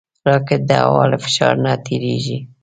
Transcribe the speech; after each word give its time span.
راکټ 0.27 0.61
د 0.69 0.71
هوا 0.85 1.03
له 1.11 1.17
فشار 1.23 1.53
نه 1.63 1.71
تېریږي 1.85 2.37